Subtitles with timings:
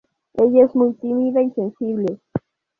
[0.33, 2.17] Ella es muy tímida y sensible.